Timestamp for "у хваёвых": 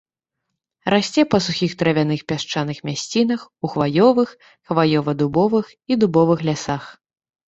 3.69-4.29